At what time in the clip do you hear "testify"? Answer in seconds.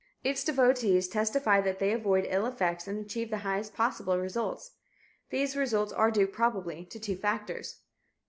1.07-1.61